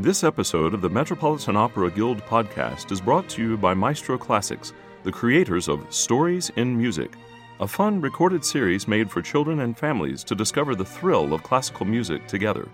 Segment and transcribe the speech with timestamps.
[0.00, 4.72] This episode of the Metropolitan Opera Guild podcast is brought to you by Maestro Classics,
[5.02, 7.16] the creators of Stories in Music,
[7.58, 11.84] a fun recorded series made for children and families to discover the thrill of classical
[11.84, 12.68] music together.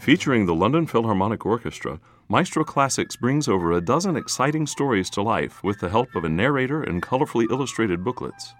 [0.00, 5.62] Featuring the London Philharmonic Orchestra, Maestro Classics brings over a dozen exciting stories to life
[5.62, 8.54] with the help of a narrator and colorfully illustrated booklets.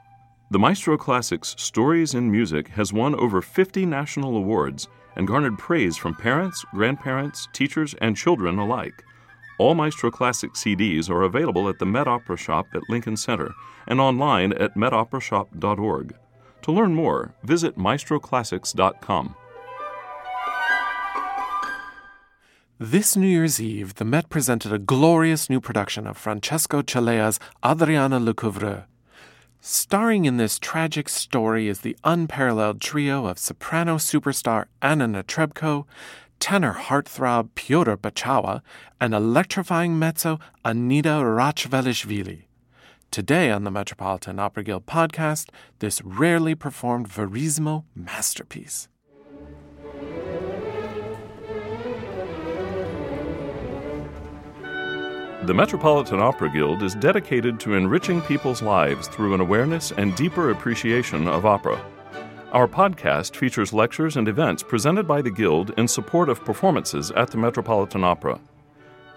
[0.52, 5.96] The Maestro Classics Stories in Music has won over 50 national awards and garnered praise
[5.96, 9.02] from parents, grandparents, teachers, and children alike.
[9.58, 13.54] All Maestro Classic CDs are available at the Met Opera Shop at Lincoln Center
[13.86, 16.14] and online at metoperashop.org.
[16.62, 19.34] To learn more, visit maestroclassics.com.
[22.78, 28.20] This New Year's Eve, the Met presented a glorious new production of Francesco Cilea's Adriana
[28.20, 28.84] Lecouvreur.
[29.61, 35.84] Starring in this tragic story is the unparalleled trio of soprano superstar Anna Netrebko,
[36.39, 38.63] tenor heartthrob Piotr Beczała,
[39.01, 42.45] and electrifying mezzo Anita Rachvelishvili.
[43.11, 45.48] Today on the Metropolitan Opera Guild podcast,
[45.79, 48.89] this rarely performed Verismo masterpiece.
[55.47, 60.50] The Metropolitan Opera Guild is dedicated to enriching people's lives through an awareness and deeper
[60.50, 61.80] appreciation of opera.
[62.50, 67.30] Our podcast features lectures and events presented by the Guild in support of performances at
[67.30, 68.41] the Metropolitan Opera.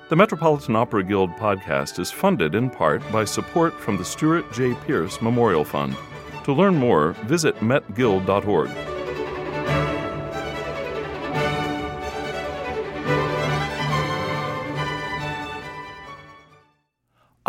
[0.09, 4.75] The Metropolitan Opera Guild podcast is funded in part by support from the Stuart J.
[4.85, 5.97] Pierce Memorial Fund.
[6.43, 8.98] To learn more, visit metguild.org.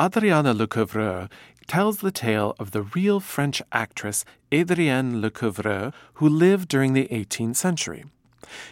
[0.01, 1.29] Adriana Lecouvreur
[1.67, 7.57] tells the tale of the real French actress Adrienne Lecouvreur who lived during the 18th
[7.57, 8.07] century.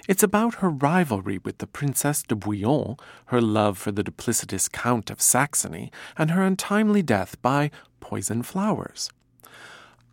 [0.09, 5.11] It's about her rivalry with the Princess de Bouillon, her love for the duplicitous Count
[5.11, 7.71] of Saxony, and her untimely death by
[8.01, 9.11] poison flowers.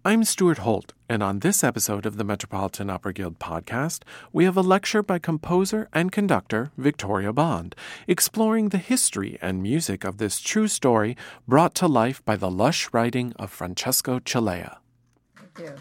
[0.08, 4.56] I'm Stuart Holt, and on this episode of the Metropolitan Opera Guild podcast, we have
[4.56, 7.76] a lecture by composer and conductor Victoria Bond,
[8.08, 11.18] exploring the history and music of this true story
[11.48, 14.78] brought to life by the lush writing of Francesco Cilea.
[15.56, 15.76] Thank you.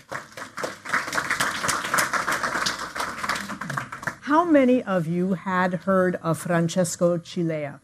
[4.22, 7.80] How many of you had heard of Francesco Cilea?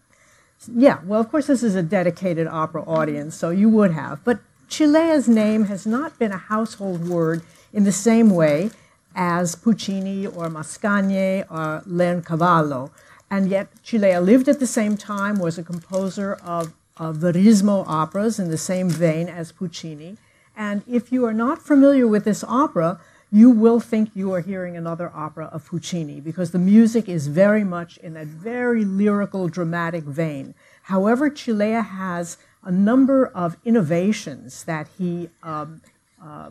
[0.75, 4.25] Yeah, well, of course, this is a dedicated opera audience, so you would have.
[4.25, 4.41] But
[4.71, 7.43] Cilea's name has not been a household word
[7.73, 8.71] in the same way
[9.17, 12.93] as Puccini or Mascagni or Leoncavallo.
[13.29, 18.39] And yet, Cilea lived at the same time, was a composer of, of Verismo operas
[18.39, 20.17] in the same vein as Puccini.
[20.57, 23.01] And if you are not familiar with this opera,
[23.33, 27.65] you will think you are hearing another opera of Puccini because the music is very
[27.65, 30.55] much in that very lyrical, dramatic vein.
[30.85, 35.81] However, Cilea has a number of innovations that he um,
[36.23, 36.51] uh,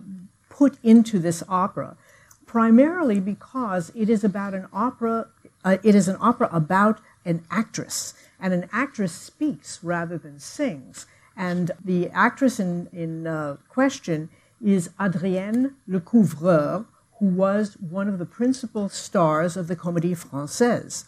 [0.50, 1.96] put into this opera,
[2.46, 5.28] primarily because it is about an opera.
[5.64, 11.06] Uh, it is an opera about an actress, and an actress speaks rather than sings.
[11.36, 14.30] And the actress in, in uh, question
[14.64, 16.86] is Adrienne Lecouvreur,
[17.20, 21.06] who was one of the principal stars of the Comédie Française.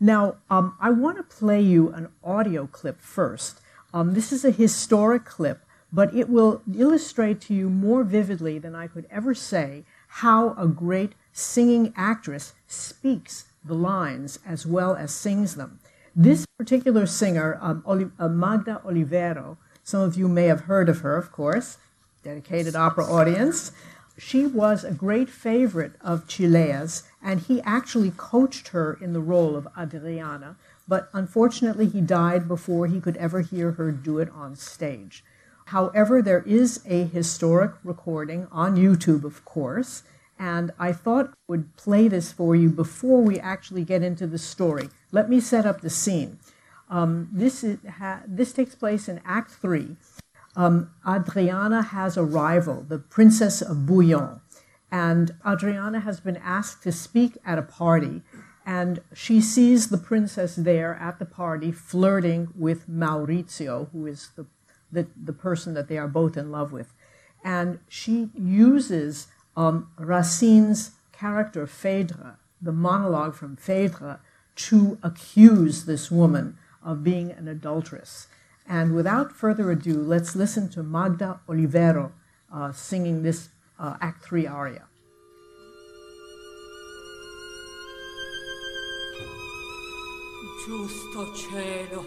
[0.00, 3.60] Now, um, I want to play you an audio clip first
[3.92, 8.74] um, this is a historic clip, but it will illustrate to you more vividly than
[8.74, 15.14] I could ever say how a great singing actress speaks the lines as well as
[15.14, 15.80] sings them.
[16.14, 21.16] This particular singer, um, uh, Magda Olivero, some of you may have heard of her,
[21.16, 21.78] of course,
[22.22, 23.72] dedicated opera audience.
[24.18, 29.56] She was a great favorite of Cilea's, and he actually coached her in the role
[29.56, 30.56] of Adriana,
[30.92, 35.24] but unfortunately, he died before he could ever hear her do it on stage.
[35.68, 40.02] However, there is a historic recording on YouTube, of course,
[40.38, 44.36] and I thought I would play this for you before we actually get into the
[44.36, 44.90] story.
[45.12, 46.38] Let me set up the scene.
[46.90, 49.96] Um, this, is, ha, this takes place in Act 3.
[50.56, 54.42] Um, Adriana has a rival, the Princess of Bouillon,
[54.90, 58.20] and Adriana has been asked to speak at a party
[58.64, 64.46] and she sees the princess there at the party flirting with Maurizio, who is the,
[64.90, 66.94] the, the person that they are both in love with.
[67.44, 69.26] And she uses
[69.56, 74.20] um, Racine's character, Phaedra, the monologue from Phaedra,
[74.54, 78.28] to accuse this woman of being an adulteress.
[78.68, 82.12] And without further ado, let's listen to Magda Olivero
[82.52, 83.48] uh, singing this
[83.78, 84.84] uh, Act 3 aria.
[90.64, 92.04] Giusto cielo,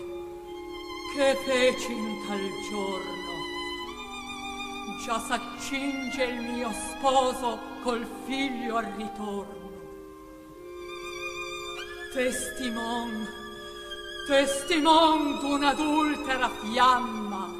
[1.13, 3.33] che feci in tal giorno.
[5.03, 9.71] Già s'accinge il mio sposo col figlio al ritorno.
[12.13, 13.27] Testimon,
[14.25, 17.53] testimon d'un'adultera fiamma,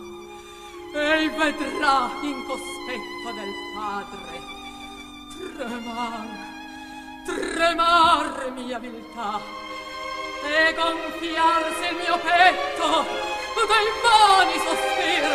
[0.94, 4.40] ei vedrà in cospetto del padre
[5.58, 6.28] tremar,
[7.26, 9.65] tremar mia viltà
[10.48, 13.34] e gonfiarsi il mio petto
[13.68, 15.26] dei vani sospir.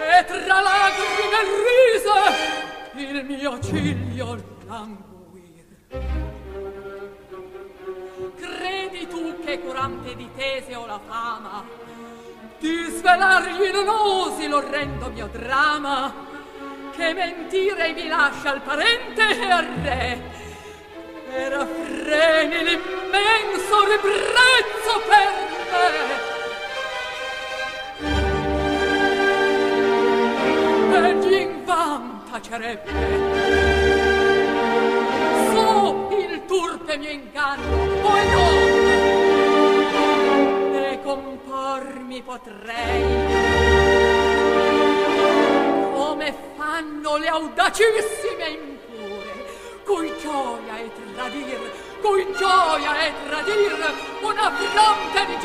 [0.00, 2.20] E tra lagrime rise
[2.94, 4.36] il mio ciglio
[4.66, 5.66] languir.
[8.36, 11.64] Credi tu che curante di tese ho la fama?
[12.58, 16.26] Di svelargli non osi l'orrendo mio drama?
[16.96, 20.47] Che mentire mi lascia al parente e al re
[21.66, 26.08] freni l'immenso ribrezzo per me
[32.30, 32.90] tacerebbe
[35.52, 38.78] so il turpe mio inganno poi non
[41.08, 43.02] compormi potrei.
[45.94, 48.27] Come fanno le audacissime
[52.00, 53.72] cui gioia è tradir
[54.22, 55.36] una fronte di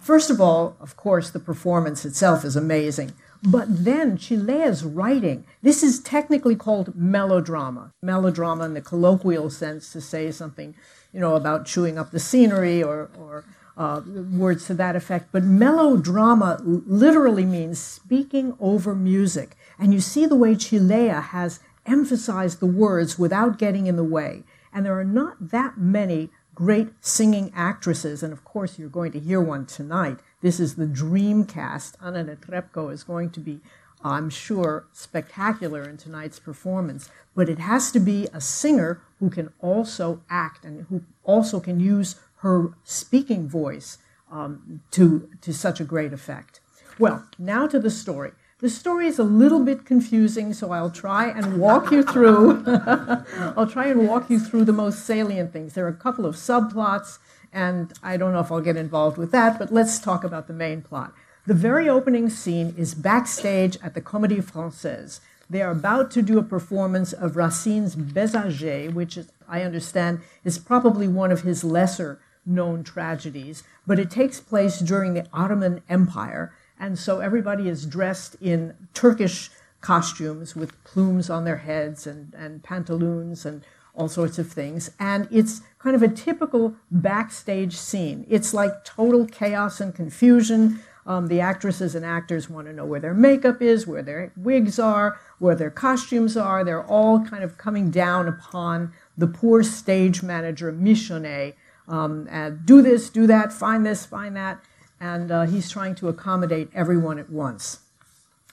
[0.00, 3.12] First of all, of course, the performance itself is amazing.
[3.42, 7.92] But then Cilea's writing, this is technically called melodrama.
[8.02, 10.74] Melodrama in the colloquial sense to say something,
[11.12, 13.44] you know, about chewing up the scenery or, or
[13.78, 14.02] uh,
[14.32, 15.28] words to that effect.
[15.32, 19.56] But melodrama literally means speaking over music.
[19.78, 24.42] And you see the way Cilea has emphasized the words without getting in the way.
[24.72, 29.18] And there are not that many great singing actresses, and of course you're going to
[29.18, 30.18] hear one tonight.
[30.40, 31.96] This is the dream cast.
[32.02, 33.60] Anna Netrebko is going to be,
[34.02, 37.10] I'm sure, spectacular in tonight's performance.
[37.34, 41.78] But it has to be a singer who can also act and who also can
[41.78, 43.98] use her speaking voice
[44.30, 46.60] um, to, to such a great effect.
[46.98, 48.32] Well, now to the story.
[48.60, 52.62] The story is a little bit confusing, so I'll try and walk you through.
[53.56, 55.72] I'll try and walk you through the most salient things.
[55.72, 57.18] There are a couple of subplots,
[57.52, 60.52] and I don't know if I'll get involved with that, but let's talk about the
[60.52, 61.14] main plot.
[61.46, 65.20] The very opening scene is backstage at the Comédie Française.
[65.48, 70.58] They are about to do a performance of Racine's Bajazet, which is, I understand is
[70.58, 76.52] probably one of his lesser known tragedies, but it takes place during the Ottoman Empire
[76.80, 79.50] and so everybody is dressed in Turkish
[79.82, 83.62] costumes with plumes on their heads and, and pantaloons and
[83.94, 84.90] all sorts of things.
[84.98, 88.26] And it's kind of a typical backstage scene.
[88.28, 90.80] It's like total chaos and confusion.
[91.06, 94.78] Um, the actresses and actors want to know where their makeup is, where their wigs
[94.78, 96.62] are, where their costumes are.
[96.62, 101.54] They're all kind of coming down upon the poor stage manager, Michonnet.
[101.88, 102.28] Um,
[102.64, 104.62] do this, do that, find this, find that
[105.00, 107.80] and uh, he's trying to accommodate everyone at once.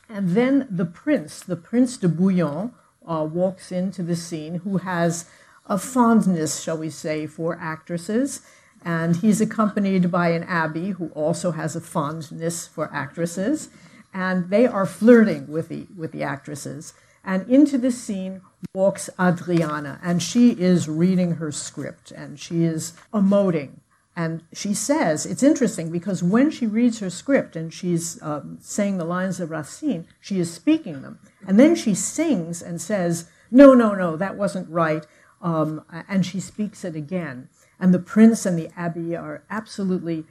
[0.09, 2.71] And then the prince, the Prince de Bouillon,
[3.07, 5.25] uh, walks into the scene who has
[5.65, 8.41] a fondness, shall we say, for actresses.
[8.85, 13.69] And he's accompanied by an abbé who also has a fondness for actresses.
[14.13, 16.93] And they are flirting with the, with the actresses.
[17.23, 18.41] And into the scene
[18.73, 23.79] walks Adriana, and she is reading her script and she is emoting
[24.17, 28.97] and she says, it's interesting because when she reads her script and she's um, saying
[28.97, 31.19] the lines of Racine, she is speaking them.
[31.47, 35.05] And then she sings and says, no, no, no, that wasn't right.
[35.39, 37.49] Um, and she speaks it again.
[37.79, 40.25] And the prince and the abbé are absolutely,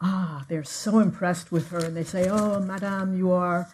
[0.00, 1.80] ah, they're so impressed with her.
[1.80, 3.68] And they say, oh, madame, you are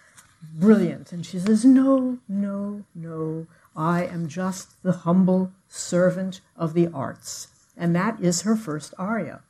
[0.54, 1.12] brilliant.
[1.12, 7.46] And she says, no, no, no, I am just the humble servant of the arts.
[7.76, 9.42] And that is her first aria.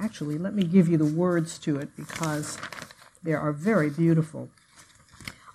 [0.00, 2.56] Actually, let me give you the words to it because
[3.22, 4.48] they are very beautiful.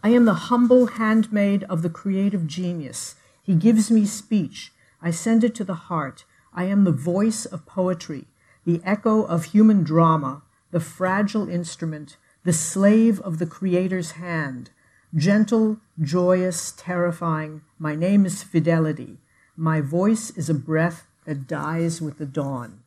[0.03, 3.15] I am the humble handmaid of the creative genius.
[3.41, 4.71] He gives me speech.
[5.01, 6.25] I send it to the heart.
[6.53, 8.25] I am the voice of poetry,
[8.65, 14.69] the echo of human drama, the fragile instrument, the slave of the Creator's hand.
[15.15, 19.17] Gentle, joyous, terrifying, my name is Fidelity.
[19.57, 22.81] My voice is a breath that dies with the dawn.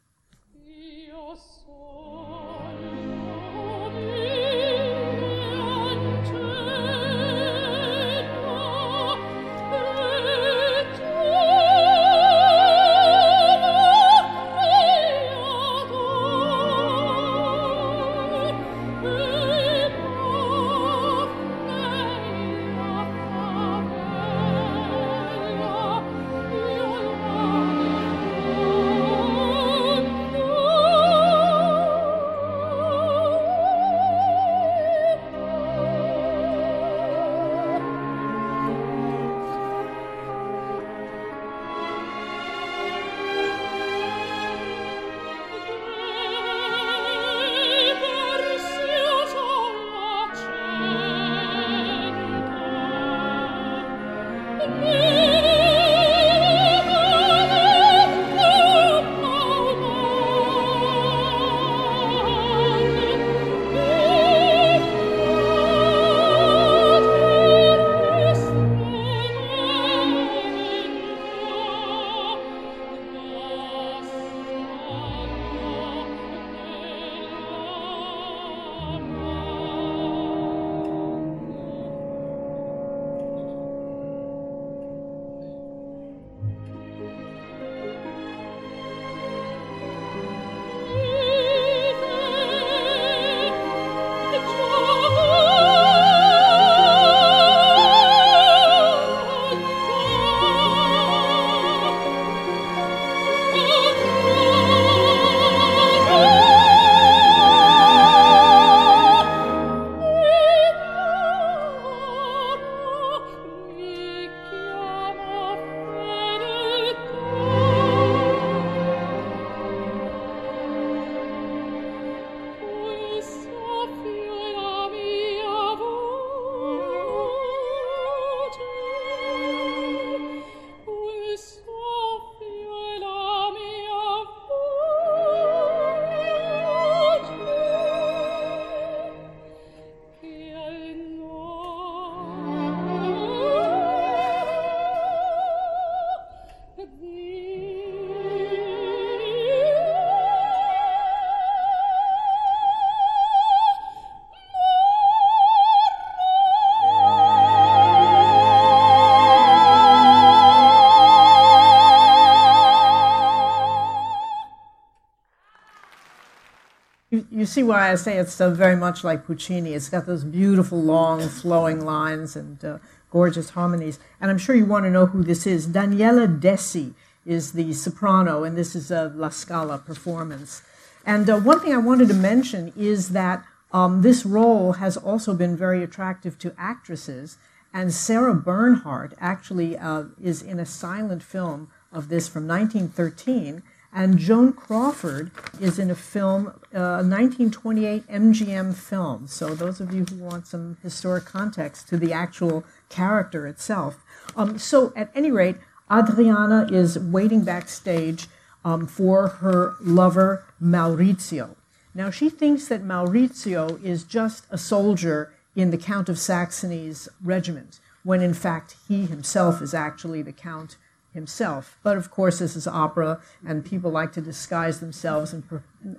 [167.48, 169.74] See why I say it's uh, very much like Puccini.
[169.74, 172.78] It's got those beautiful, long, flowing lines and uh,
[173.10, 173.98] gorgeous harmonies.
[174.20, 175.68] And I'm sure you want to know who this is.
[175.68, 180.62] Daniela Dessi is the soprano, and this is a La Scala performance.
[181.04, 185.34] And uh, one thing I wanted to mention is that um, this role has also
[185.34, 187.36] been very attractive to actresses.
[187.72, 193.62] And Sarah Bernhardt actually uh, is in a silent film of this from 1913.
[193.92, 195.30] And Joan Crawford
[195.60, 199.26] is in a film, uh, a 1928 MGM film.
[199.26, 204.04] So, those of you who want some historic context to the actual character itself.
[204.36, 205.56] Um, so, at any rate,
[205.90, 208.26] Adriana is waiting backstage
[208.64, 211.56] um, for her lover, Maurizio.
[211.94, 217.80] Now, she thinks that Maurizio is just a soldier in the Count of Saxony's regiment,
[218.04, 220.76] when in fact he himself is actually the Count
[221.18, 221.78] himself.
[221.82, 225.42] But of course, this is opera, and people like to disguise themselves and,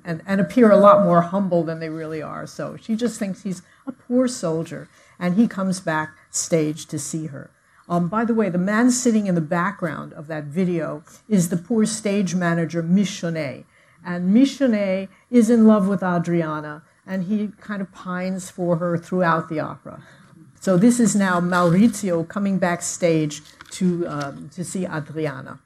[0.04, 2.48] and, and appear a lot more humble than they really are.
[2.48, 7.28] So she just thinks he's a poor soldier, and he comes back stage to see
[7.28, 7.52] her.
[7.88, 11.58] Um, by the way, the man sitting in the background of that video is the
[11.58, 13.66] poor stage manager, Michonnet.
[14.06, 19.50] And Michonnet is in love with Adriana, and he kind of pines for her throughout
[19.50, 20.04] the opera.
[20.60, 25.60] So this is now Maurizio coming backstage to, um, to see Adriana.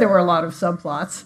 [0.00, 1.24] There were a lot of subplots,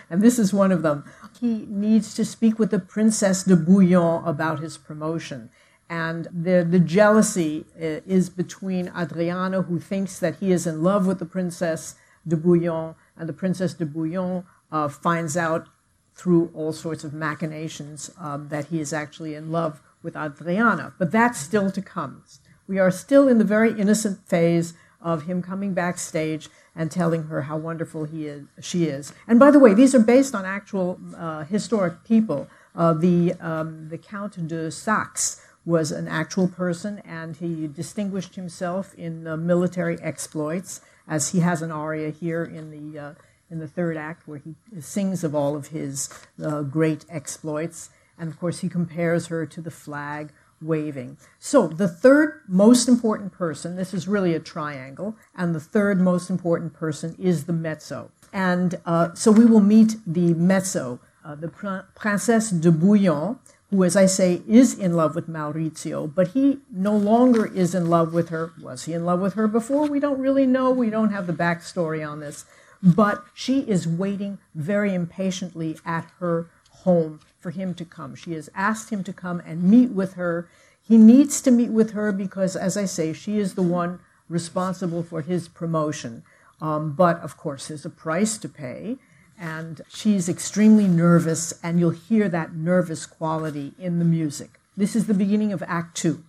[0.10, 1.04] and this is one of them.
[1.38, 5.50] He needs to speak with the Princess de Bouillon about his promotion.
[5.88, 11.06] And the, the jealousy uh, is between Adriana, who thinks that he is in love
[11.06, 11.94] with the Princess
[12.26, 15.68] de Bouillon, and the Princess de Bouillon uh, finds out
[16.14, 20.94] through all sorts of machinations um, that he is actually in love with Adriana.
[20.98, 22.24] But that's still to come.
[22.66, 27.42] We are still in the very innocent phase of him coming backstage and telling her
[27.42, 29.12] how wonderful he is, she is.
[29.28, 32.48] And by the way, these are based on actual uh, historic people.
[32.74, 38.94] Uh, the, um, the Count de Saxe was an actual person, and he distinguished himself
[38.94, 43.14] in uh, military exploits, as he has an aria here in the, uh,
[43.50, 46.08] in the third act where he sings of all of his
[46.42, 47.90] uh, great exploits.
[48.18, 51.16] And of course, he compares her to the flag waving.
[51.38, 56.30] So the third most important person, this is really a triangle, and the third most
[56.30, 58.10] important person is the mezzo.
[58.32, 63.38] And uh, so we will meet the mezzo, uh, the Pr- Princesse de Bouillon,
[63.70, 67.88] who, as I say, is in love with Maurizio, but he no longer is in
[67.88, 68.52] love with her.
[68.60, 69.86] Was he in love with her before?
[69.86, 70.70] We don't really know.
[70.70, 72.44] We don't have the backstory on this.
[72.82, 76.46] But she is waiting very impatiently at her
[76.82, 78.14] home for him to come.
[78.14, 80.48] She has asked him to come and meet with her.
[80.82, 85.02] He needs to meet with her because, as I say, she is the one responsible
[85.02, 86.22] for his promotion.
[86.58, 88.96] Um, but of course, there's a price to pay.
[89.38, 94.58] And she's extremely nervous, and you'll hear that nervous quality in the music.
[94.74, 96.24] This is the beginning of Act Two.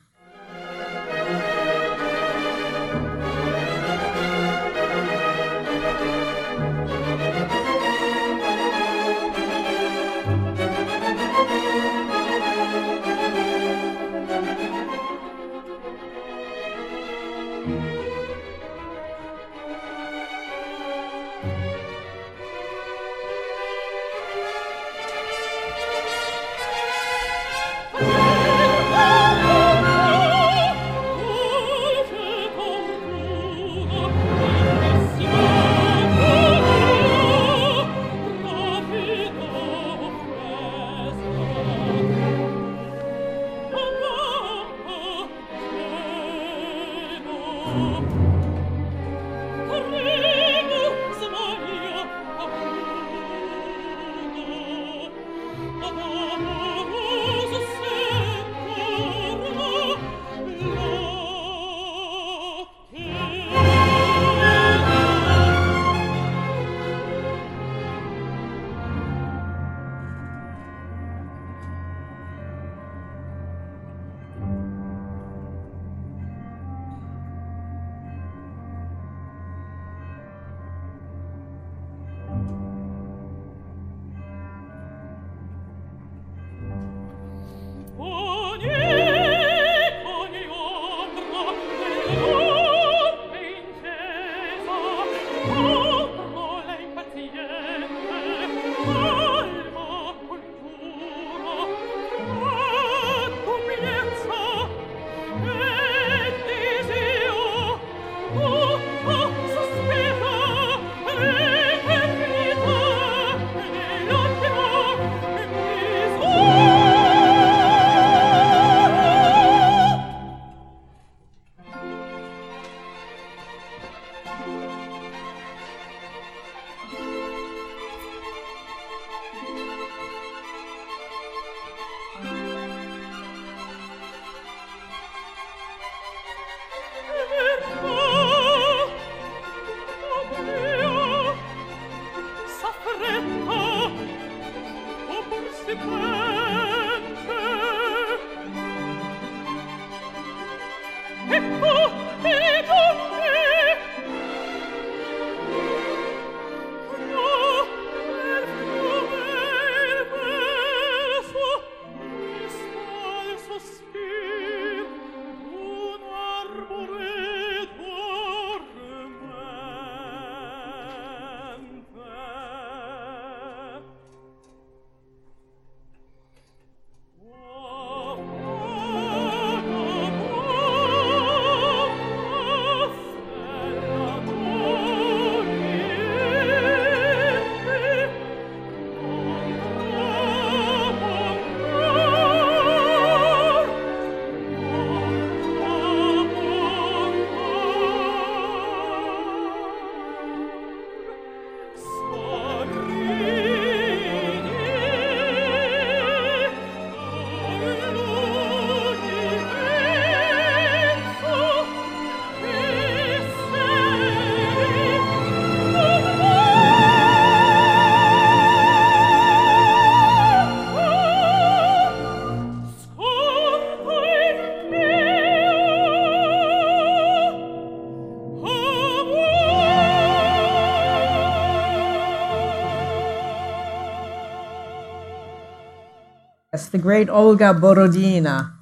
[236.64, 238.54] The great Olga Borodina.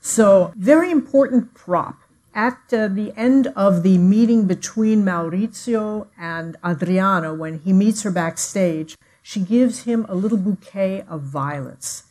[0.00, 1.96] So, very important prop.
[2.34, 8.10] At uh, the end of the meeting between Maurizio and Adriana, when he meets her
[8.10, 12.04] backstage, she gives him a little bouquet of violets.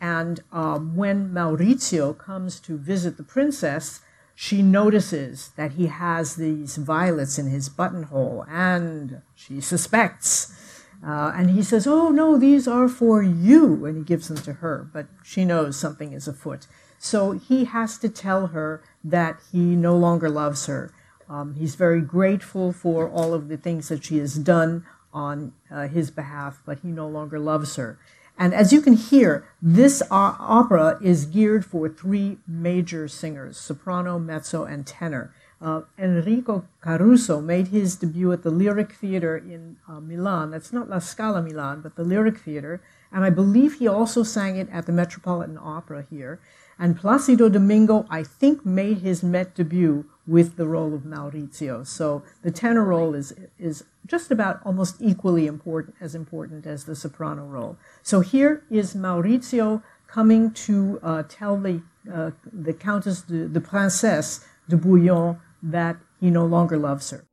[0.00, 4.00] And um, when Maurizio comes to visit the princess,
[4.34, 10.73] she notices that he has these violets in his buttonhole, and she suspects
[11.04, 13.84] uh, and he says, Oh, no, these are for you.
[13.84, 16.66] And he gives them to her, but she knows something is afoot.
[16.98, 20.92] So he has to tell her that he no longer loves her.
[21.28, 25.88] Um, he's very grateful for all of the things that she has done on uh,
[25.88, 27.98] his behalf, but he no longer loves her.
[28.38, 34.64] And as you can hear, this opera is geared for three major singers soprano, mezzo,
[34.64, 35.32] and tenor.
[35.60, 40.50] Uh, Enrico Caruso made his debut at the Lyric Theater in uh, Milan.
[40.50, 42.82] That's not La Scala Milan, but the Lyric Theater.
[43.12, 46.40] And I believe he also sang it at the Metropolitan Opera here.
[46.78, 51.86] And Placido Domingo, I think, made his Met debut with the role of Maurizio.
[51.86, 56.96] So the tenor role is, is just about almost equally important, as important as the
[56.96, 57.76] soprano role.
[58.02, 64.76] So here is Maurizio coming to uh, tell the, uh, the Countess de, Princesse de
[64.76, 67.24] Bouillon that he no longer loves her.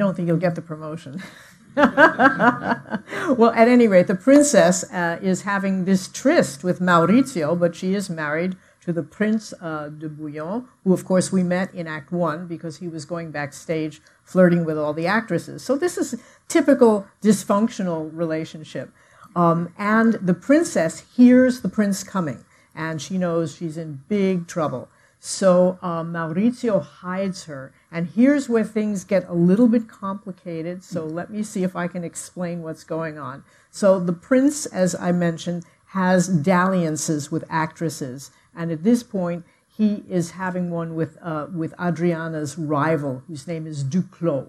[0.00, 1.22] Don't think you'll get the promotion.
[1.76, 7.94] well, at any rate, the princess uh, is having this tryst with Maurizio, but she
[7.94, 12.10] is married to the Prince uh, de Bouillon, who, of course, we met in Act
[12.10, 15.62] One because he was going backstage flirting with all the actresses.
[15.62, 18.90] So this is typical dysfunctional relationship.
[19.36, 24.88] Um, and the princess hears the prince coming, and she knows she's in big trouble.
[25.22, 27.74] So um, Maurizio hides her.
[27.92, 30.82] And here's where things get a little bit complicated.
[30.82, 33.44] So let me see if I can explain what's going on.
[33.70, 38.30] So the prince, as I mentioned, has dalliances with actresses.
[38.56, 43.66] And at this point, he is having one with, uh, with Adriana's rival, whose name
[43.66, 44.48] is Duclos.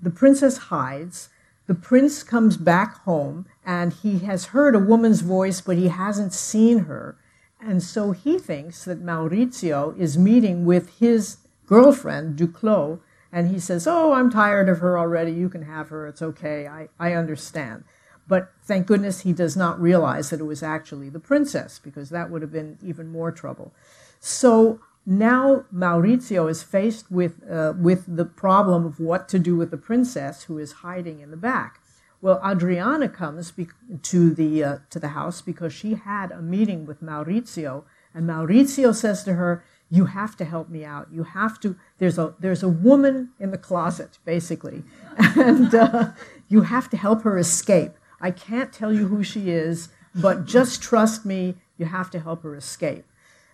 [0.00, 1.30] The princess hides.
[1.66, 6.32] The prince comes back home and he has heard a woman's voice, but he hasn't
[6.32, 7.16] seen her.
[7.60, 13.00] And so he thinks that Maurizio is meeting with his girlfriend, Duclos,
[13.32, 15.32] and he says, Oh, I'm tired of her already.
[15.32, 16.06] You can have her.
[16.06, 16.66] It's okay.
[16.66, 17.84] I, I understand.
[18.28, 22.30] But thank goodness he does not realize that it was actually the princess, because that
[22.30, 23.72] would have been even more trouble.
[24.20, 29.70] So now Maurizio is faced with, uh, with the problem of what to do with
[29.70, 31.80] the princess who is hiding in the back.
[32.22, 33.68] Well, Adriana comes be-
[34.02, 38.94] to the uh, to the house because she had a meeting with Maurizio, and Maurizio
[38.94, 41.08] says to her, "You have to help me out.
[41.12, 41.76] You have to.
[41.98, 44.82] There's a there's a woman in the closet, basically,
[45.18, 46.10] and uh,
[46.48, 47.92] you have to help her escape.
[48.20, 51.56] I can't tell you who she is, but just trust me.
[51.76, 53.04] You have to help her escape."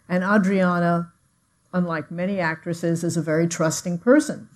[0.08, 1.12] And Adriana,
[1.72, 4.48] unlike many actresses, is a very trusting person,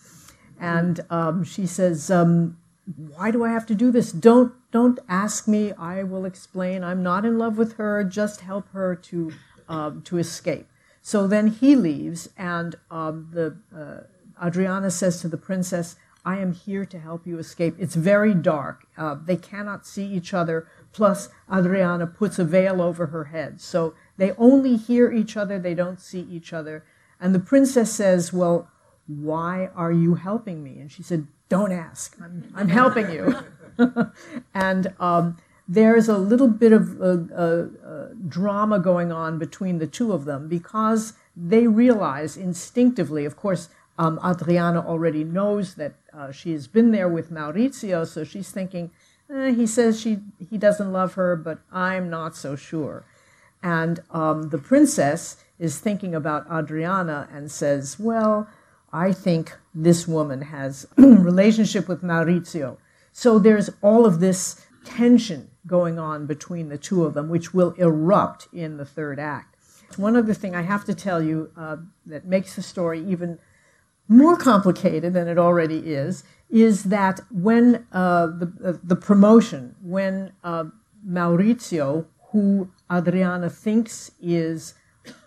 [0.61, 2.09] and um, she says.
[2.09, 2.59] Um,
[2.95, 4.13] why do I have to do this?
[4.13, 5.73] Don't don't ask me.
[5.73, 6.85] I will explain.
[6.85, 8.05] I'm not in love with her.
[8.05, 9.33] Just help her to
[9.69, 10.69] um, to escape.
[11.03, 16.53] So then he leaves, and um, the uh, Adriana says to the princess, "I am
[16.53, 18.87] here to help you escape." It's very dark.
[18.97, 20.69] Uh, they cannot see each other.
[20.93, 25.59] Plus, Adriana puts a veil over her head, so they only hear each other.
[25.59, 26.85] They don't see each other.
[27.21, 28.71] And the princess says, "Well."
[29.09, 30.81] Why are you helping me?
[30.81, 32.17] And she said, don't ask.
[32.23, 33.37] I'm, I'm helping you.
[34.55, 35.37] and um,
[35.69, 41.67] there's a little bit of drama going on between the two of them because they
[41.67, 47.31] realize instinctively, of course, um, Adriana already knows that uh, she has been there with
[47.31, 48.91] Maurizio, so she's thinking,
[49.31, 50.19] eh, he says she,
[50.51, 53.05] he doesn't love her, but I'm not so sure.
[53.63, 58.49] And um, the princess is thinking about Adriana and says, well,
[58.93, 62.79] I think this woman has a relationship with Maurizio.
[63.13, 67.73] So there's all of this tension going on between the two of them, which will
[67.73, 69.57] erupt in the third act.
[69.97, 73.39] One other thing I have to tell you uh, that makes the story even
[74.09, 80.33] more complicated than it already is is that when uh, the, uh, the promotion, when
[80.45, 80.65] uh,
[81.07, 84.75] Maurizio, who Adriana thinks is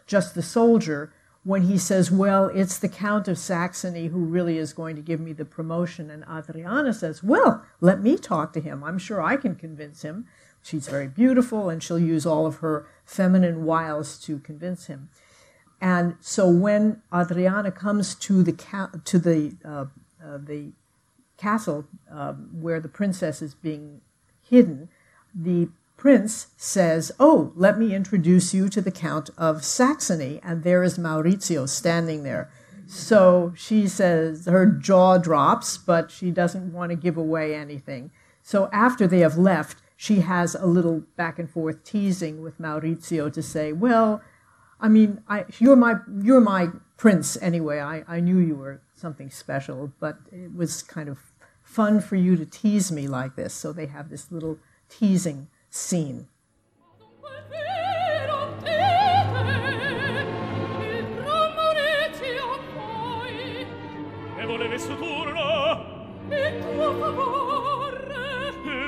[0.08, 1.14] just the soldier,
[1.50, 5.20] when he says, Well, it's the Count of Saxony who really is going to give
[5.20, 6.12] me the promotion.
[6.12, 8.84] And Adriana says, Well, let me talk to him.
[8.84, 10.28] I'm sure I can convince him.
[10.62, 15.10] She's very beautiful and she'll use all of her feminine wiles to convince him.
[15.82, 19.86] And so when Adriana comes to the ca- to the uh,
[20.24, 20.74] uh, the
[21.38, 24.02] castle um, where the princess is being
[24.48, 24.90] hidden,
[25.34, 30.82] the prince says, "Oh, let me introduce you to the Count of Saxony," and there
[30.82, 32.50] is Maurizio standing there.
[32.88, 38.12] So she says her jaw drops, but she doesn't want to give away anything.
[38.42, 43.32] So after they have left, she has a little back and forth teasing with Maurizio
[43.32, 44.22] to say, "Well."
[44.82, 47.82] I mean, I, you're my you're my prince anyway.
[47.82, 51.18] I, I knew you were something special, but it was kind of
[51.62, 53.54] fun for you to tease me like this.
[53.54, 54.58] So they have this little
[54.88, 56.28] teasing scene.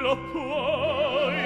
[0.01, 1.40] lo puoi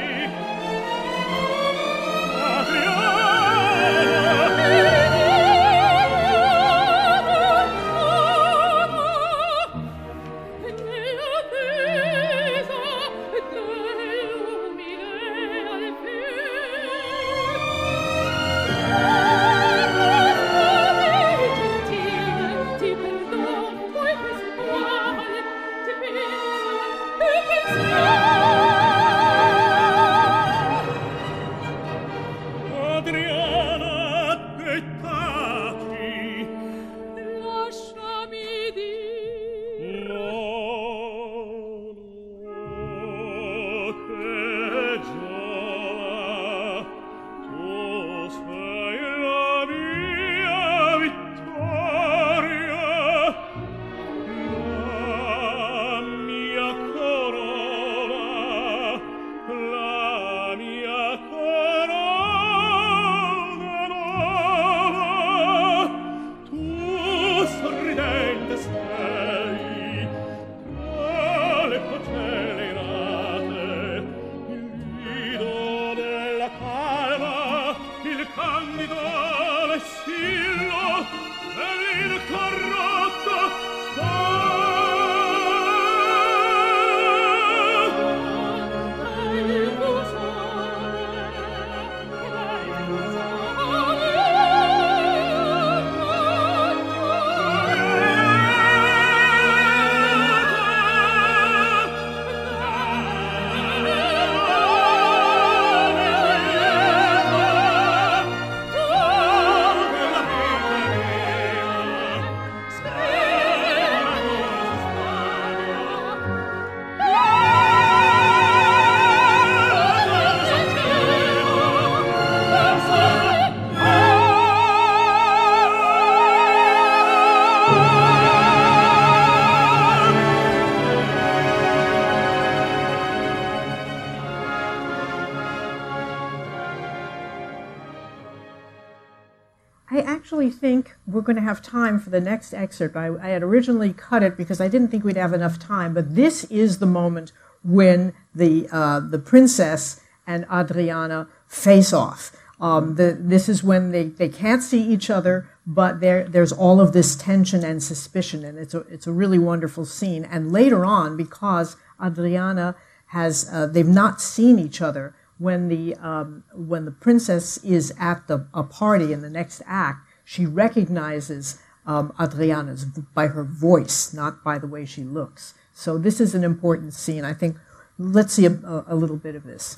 [140.45, 142.95] actually think we're going to have time for the next excerpt.
[142.95, 146.15] I, I, had originally cut it because I didn't think we'd have enough time, but
[146.15, 147.31] this is the moment
[147.63, 152.31] when the, uh, the princess and Adriana face off.
[152.60, 156.79] Um, the, this is when they, they can't see each other, but there, there's all
[156.79, 160.23] of this tension and suspicion, and it's a, it's a really wonderful scene.
[160.23, 162.75] And later on, because Adriana
[163.08, 168.27] has, uh, they've not seen each other, when the, um, when the princess is at
[168.27, 174.43] the, a party in the next act, she recognizes um, Adriana's by her voice, not
[174.43, 175.53] by the way she looks.
[175.71, 177.23] So this is an important scene.
[177.23, 177.57] I think
[177.97, 179.77] let's see a, a little bit of this.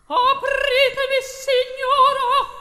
[0.09, 2.56] Apritemi, signora!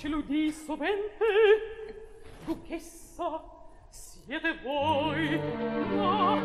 [0.00, 1.24] ce l'udì sovente.
[2.46, 3.42] Duchessa
[3.90, 5.38] siete voi.
[5.94, 6.38] Ma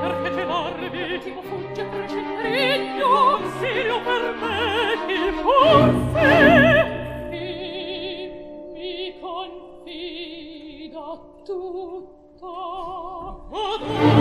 [0.00, 7.28] perché celarvi tipo fugge per centrigno se lo permetti forse?
[7.30, 12.50] E mi confida tutto.
[13.50, 14.13] Madonna.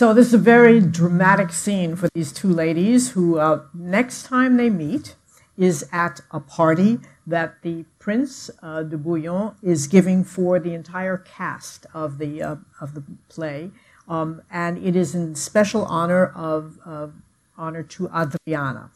[0.00, 4.56] So this is a very dramatic scene for these two ladies who, uh, next time
[4.56, 5.14] they meet,
[5.58, 11.18] is at a party that the Prince uh, de Bouillon is giving for the entire
[11.18, 13.72] cast of the uh, of the play,
[14.08, 16.78] um, and it is in special honor of
[17.58, 18.90] honor to Adriana.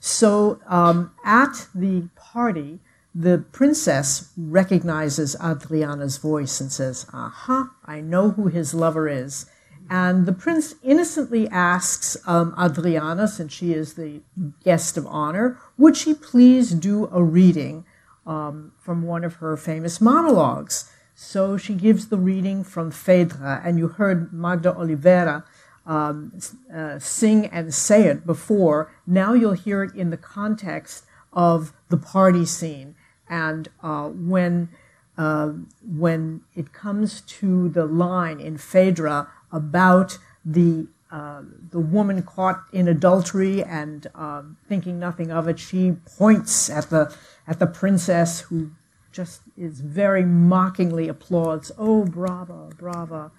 [0.00, 2.78] So um, at the party,
[3.14, 9.44] the princess recognizes Adriana's voice and says, "Aha, I know who his lover is."
[9.88, 14.20] And the prince innocently asks um, Adriana, since she is the
[14.64, 17.84] guest of honor, would she please do a reading
[18.26, 20.90] um, from one of her famous monologues?
[21.14, 25.44] So she gives the reading from Phaedra, and you heard Magda Olivero
[25.86, 26.32] um,
[26.74, 28.92] uh, sing and say it before.
[29.06, 32.96] Now you'll hear it in the context of the party scene.
[33.28, 34.68] And uh, when,
[35.16, 35.52] uh,
[35.86, 42.86] when it comes to the line in Phaedra about the, uh, the woman caught in
[42.86, 47.14] adultery and um, thinking nothing of it, she points at the,
[47.48, 48.70] at the princess who
[49.10, 53.32] just is very mockingly applauds, oh, brava, brava.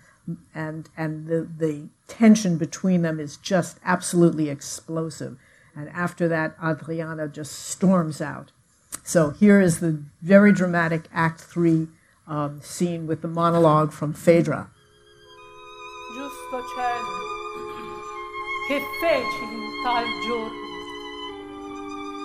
[0.54, 5.38] And, and the, the tension between them is just absolutely explosive.
[5.76, 8.52] And after that, Adriana just storms out.
[9.04, 11.88] So here is the very dramatic Act Three
[12.28, 14.70] um, scene with the monologue from Phaedra.
[16.50, 17.06] Giusto cielo,
[18.68, 20.66] che feci in tal giorno.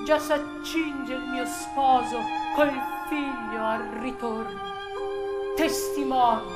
[0.04, 2.20] Già s'accinge il mio sposo
[2.54, 2.70] col
[3.08, 4.60] figlio al ritorno.
[5.56, 6.52] Testimoni,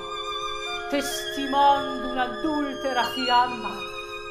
[0.90, 3.74] testimon d'un'adultera fiamma,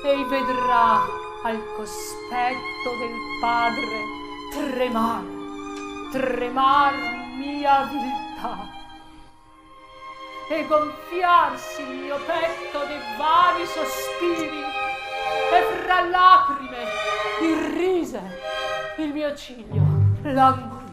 [0.05, 1.01] ei vedrà
[1.43, 3.99] al cospetto del padre
[4.51, 5.23] tremar,
[6.11, 6.93] tremar
[7.35, 8.74] mia viltà
[10.47, 14.61] e gonfiarsi il mio petto de vari sospiri
[15.51, 16.77] e fra lacrime
[17.41, 18.21] irrise
[18.97, 19.83] il mio ciglio
[20.21, 20.83] languì.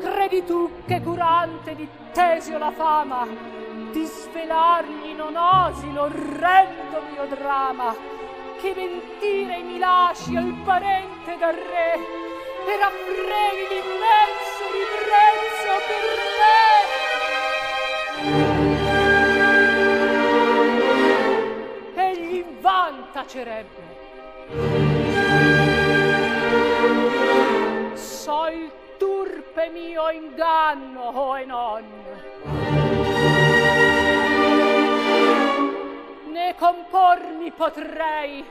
[0.00, 3.26] Credi tu che curante di Tesio la fama
[3.90, 7.94] di svelargli non osi l'orrendo mio drama
[8.60, 11.94] che mentire mi lasci al parente da re
[12.64, 16.61] e raffreghi l'immenso ribrezzo per
[23.12, 24.00] tacerebbe.
[27.94, 31.84] So il turpe mio inganno o oh non
[36.30, 38.44] né compormi potrei.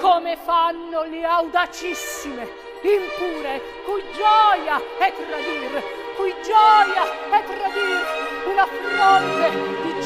[0.00, 5.82] Come fanno le audacissime impure cui gioia è tradir
[6.16, 9.50] cui gioia è tradir una fronte
[9.82, 10.02] di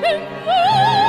[0.00, 0.98] cieli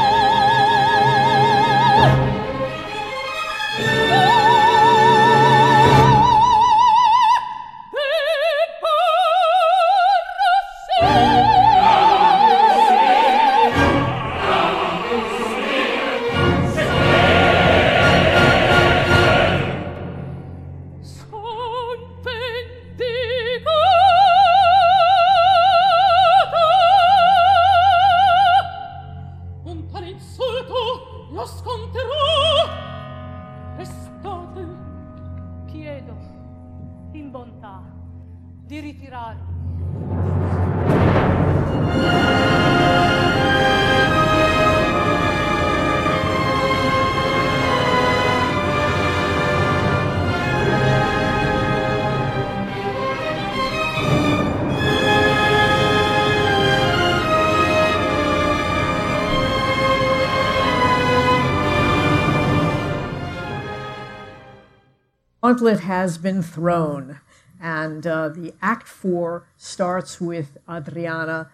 [65.50, 67.20] gauntlet has been thrown.
[67.60, 71.50] And uh, the act four starts with Adriana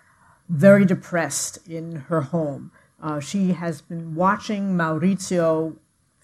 [0.49, 2.71] very depressed in her home.
[3.01, 5.77] Uh, she has been watching Maurizio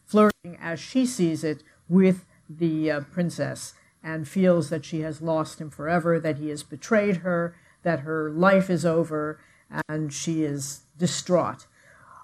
[0.06, 5.62] flirting, as she sees it, with the uh, princess and feels that she has lost
[5.62, 9.40] him forever, that he has betrayed her, that her life is over,
[9.88, 11.68] and she is distraught.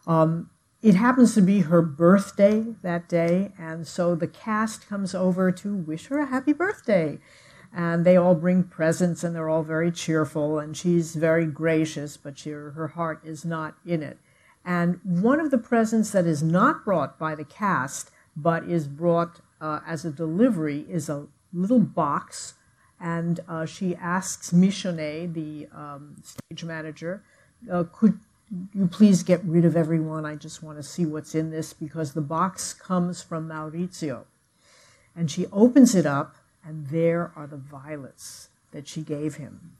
[0.05, 0.49] Um,
[0.81, 5.75] it happens to be her birthday that day, and so the cast comes over to
[5.75, 7.19] wish her a happy birthday.
[7.73, 12.39] And they all bring presents, and they're all very cheerful, and she's very gracious, but
[12.39, 14.17] she, her heart is not in it.
[14.63, 19.41] And one of the presents that is not brought by the cast, but is brought
[19.59, 22.53] uh, as a delivery, is a little box.
[22.99, 27.23] And uh, she asks Michonnet, the um, stage manager,
[27.71, 28.19] uh, could
[28.73, 30.25] you please get rid of everyone.
[30.25, 34.23] I just want to see what's in this because the box comes from Maurizio.
[35.15, 39.73] And she opens it up, and there are the violets that she gave him.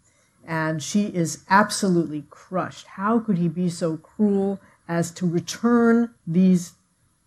[0.46, 2.88] And she is absolutely crushed.
[2.88, 6.74] How could he be so cruel as to return these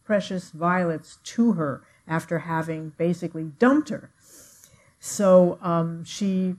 [0.05, 4.11] precious violets to her after having basically dumped her?
[4.99, 6.57] So um, she,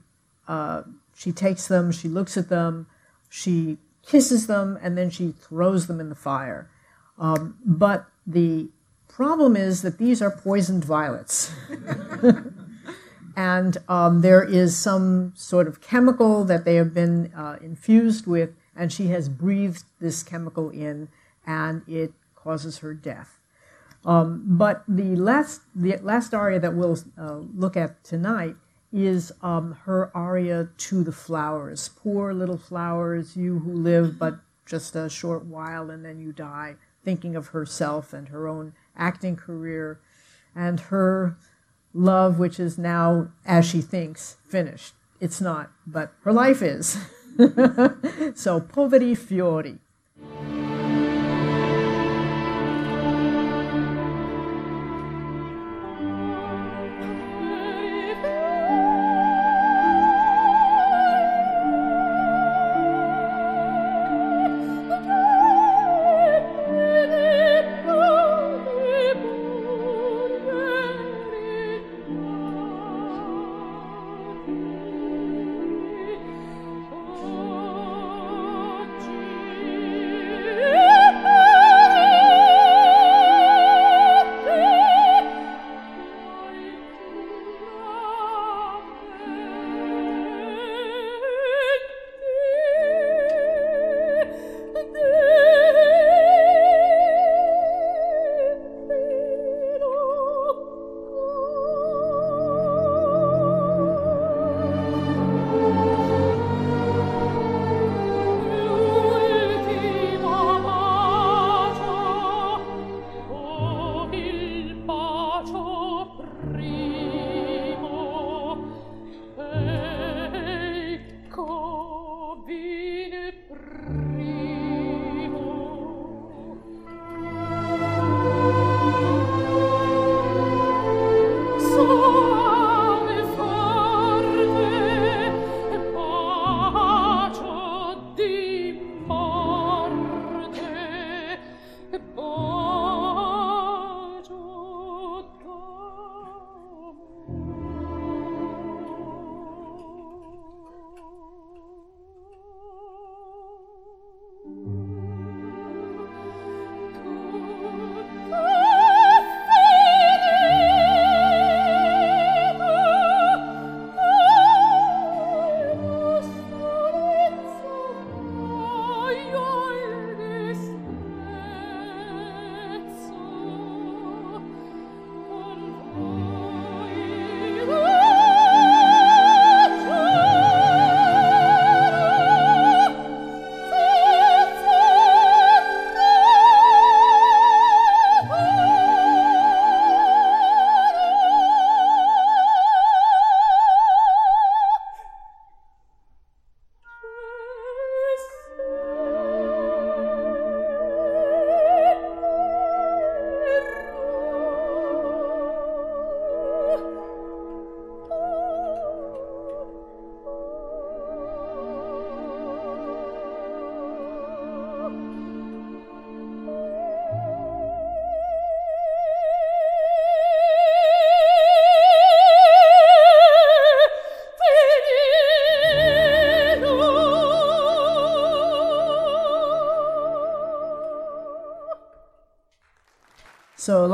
[0.48, 0.82] uh,
[1.14, 2.86] she takes them, she looks at them,
[3.28, 6.70] she kisses them, and then she throws them in the fire.
[7.18, 8.68] Um, but the
[9.08, 11.52] problem is that these are poisoned violets.
[13.36, 18.50] and um, there is some sort of chemical that they have been uh, infused with,
[18.74, 21.08] and she has breathed this chemical in,
[21.46, 23.38] and it causes her death.
[24.04, 28.56] Um, but the last, the last aria that we'll uh, look at tonight
[28.92, 31.90] is um, her aria to the flowers.
[31.96, 36.76] Poor little flowers, you who live but just a short while and then you die,
[37.04, 40.00] thinking of herself and her own acting career
[40.54, 41.36] and her
[41.94, 44.94] love, which is now, as she thinks, finished.
[45.20, 46.98] It's not, but her life is.
[48.34, 49.78] so, poveri fiori.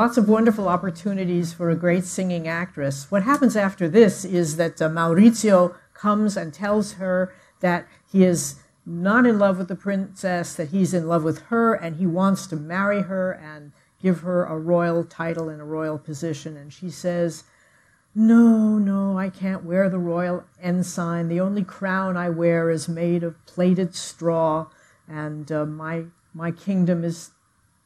[0.08, 3.10] Lots of wonderful opportunities for a great singing actress.
[3.10, 8.54] What happens after this is that uh, Maurizio comes and tells her that he is
[8.86, 12.46] not in love with the princess, that he's in love with her, and he wants
[12.46, 16.56] to marry her and give her a royal title and a royal position.
[16.56, 17.44] And she says,
[18.14, 21.28] No, no, I can't wear the royal ensign.
[21.28, 24.68] The only crown I wear is made of plaited straw,
[25.06, 27.32] and uh, my, my kingdom is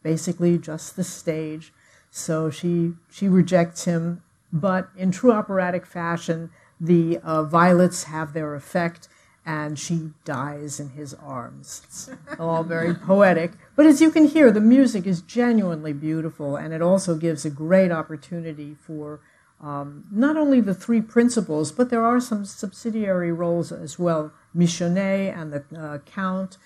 [0.05, 1.73] basically just the stage.
[2.15, 8.55] So she she rejects him, but in true operatic fashion, the uh, violets have their
[8.55, 9.09] effect,
[9.47, 11.81] and she dies in his arms.
[11.87, 16.75] It's all very poetic, but as you can hear, the music is genuinely beautiful, and
[16.75, 19.21] it also gives a great opportunity for.
[19.63, 24.33] Um, not only the three principals, but there are some subsidiary roles as well.
[24.55, 26.59] Michonnet and the uh, Count,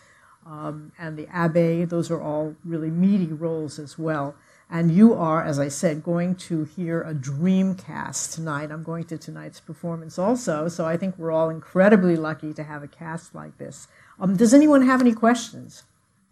[0.46, 4.34] um, and the Abbe, those are all really meaty roles as well.
[4.68, 8.72] And you are, as I said, going to hear a dream cast tonight.
[8.72, 12.82] I'm going to tonight's performance also, so I think we're all incredibly lucky to have
[12.82, 13.86] a cast like this.
[14.18, 15.84] Um, does anyone have any questions?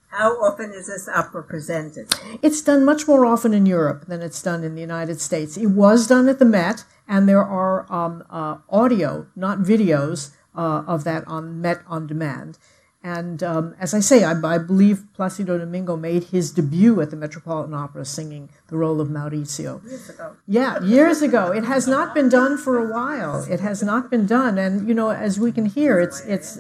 [0.09, 2.13] How often is this opera presented?
[2.43, 5.57] It's done much more often in Europe than it's done in the United States.
[5.57, 10.85] It was done at the Met, and there are um, uh, audio, not videos, uh,
[10.87, 12.59] of that on Met on demand.
[13.05, 17.17] And um, as I say, I, I, believe Placido Domingo made his debut at the
[17.17, 19.85] Metropolitan Opera singing the role of Maurizio.
[19.85, 20.37] Years ago.
[20.49, 21.53] Yeah, years ago.
[21.53, 23.45] It has not been done for a while.
[23.45, 24.57] It has not been done.
[24.57, 26.59] And, you know, as we can hear, it's, it's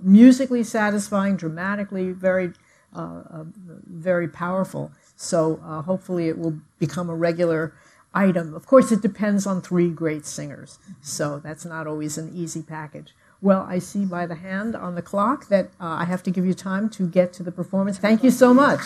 [0.00, 2.52] musically satisfying, dramatically very,
[2.94, 3.44] uh, uh,
[3.84, 4.92] very powerful.
[5.16, 7.74] So uh, hopefully it will become a regular
[8.14, 8.54] item.
[8.54, 10.78] Of course, it depends on three great singers.
[11.00, 13.12] So that's not always an easy package.
[13.42, 16.44] Well, I see by the hand on the clock that uh, I have to give
[16.44, 17.96] you time to get to the performance.
[17.96, 18.80] Thank you so much.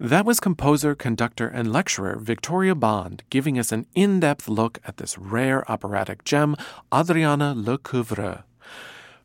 [0.00, 4.98] That was composer, conductor, and lecturer Victoria Bond giving us an in depth look at
[4.98, 6.54] this rare operatic gem,
[6.92, 8.44] Adriana Le Lecouvreur.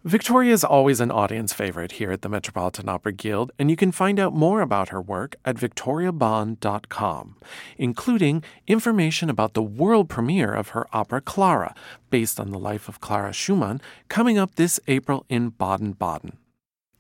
[0.05, 3.93] Victoria is always an audience favorite here at the Metropolitan Opera Guild, and you can
[3.93, 7.37] find out more about her work at victoriabond.com,
[7.77, 11.73] including information about the world premiere of her opera Clara,
[12.09, 13.79] based on the life of Clara Schumann,
[14.09, 16.37] coming up this April in Baden Baden.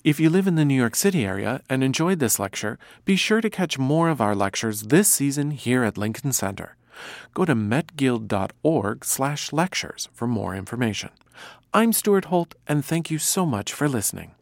[0.05, 3.41] If you live in the New York City area and enjoyed this lecture, be sure
[3.41, 6.77] to catch more of our lectures this season here at Lincoln Center.
[7.33, 11.09] Go to metguild.org/lectures for more information.
[11.75, 14.35] I'm Stuart Holt, and thank you so much for listening.